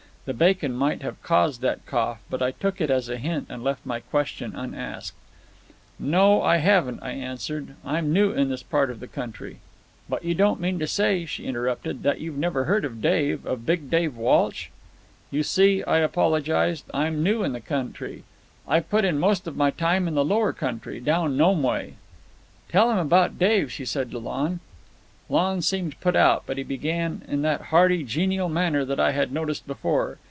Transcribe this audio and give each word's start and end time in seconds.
The 0.25 0.35
bacon 0.35 0.73
might 0.75 1.01
have 1.01 1.19
caused 1.23 1.61
that 1.61 1.87
cough, 1.87 2.19
but 2.29 2.43
I 2.43 2.51
took 2.51 2.79
it 2.79 2.91
as 2.91 3.09
a 3.09 3.17
hint 3.17 3.47
and 3.49 3.63
left 3.63 3.83
my 3.83 3.99
question 4.01 4.55
unasked. 4.55 5.17
"No, 5.97 6.43
I 6.43 6.57
haven't," 6.57 6.99
I 7.01 7.09
answered. 7.09 7.69
"I'm 7.83 8.13
new 8.13 8.31
in 8.31 8.47
this 8.47 8.61
part 8.61 8.91
of 8.91 8.99
the 8.99 9.07
country—" 9.07 9.57
"But 10.07 10.23
you 10.23 10.35
don't 10.35 10.59
mean 10.61 10.77
to 10.77 10.85
say," 10.85 11.25
she 11.25 11.45
interrupted, 11.45 12.03
"that 12.03 12.19
you've 12.21 12.37
never 12.37 12.65
heard 12.65 12.85
of 12.85 13.01
Dave—of 13.01 13.65
Big 13.65 13.89
Dave 13.89 14.15
Walsh?" 14.15 14.67
"You 15.31 15.41
see," 15.41 15.83
I 15.85 15.97
apologised, 15.97 16.85
"I'm 16.93 17.23
new 17.23 17.41
in 17.43 17.53
the 17.53 17.59
country. 17.59 18.21
I've 18.67 18.91
put 18.91 19.03
in 19.03 19.17
most 19.17 19.47
of 19.47 19.57
my 19.57 19.71
time 19.71 20.07
in 20.07 20.13
the 20.13 20.23
Lower 20.23 20.53
Country, 20.53 20.99
down 20.99 21.35
Nome 21.35 21.63
way." 21.63 21.95
"Tell 22.69 22.91
him 22.91 22.99
about 22.99 23.39
Dave," 23.39 23.71
she 23.71 23.85
said 23.85 24.11
to 24.11 24.19
Lon. 24.19 24.59
Lon 25.29 25.61
seemed 25.61 25.97
put 26.01 26.17
out, 26.17 26.43
but 26.45 26.57
he 26.57 26.63
began 26.63 27.21
in 27.25 27.41
that 27.41 27.61
hearty, 27.71 28.03
genial 28.03 28.49
manner 28.49 28.83
that 28.83 28.99
I 28.99 29.11
had 29.13 29.31
noticed 29.31 29.65
before. 29.65 30.17